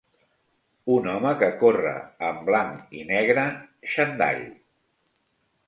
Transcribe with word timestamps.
Un 0.93 1.09
home 1.11 1.33
que 1.43 1.49
corre 1.65 1.91
en 2.29 2.41
blanc 2.49 2.97
i 3.03 3.05
negre 3.13 3.47
xandall 3.95 4.45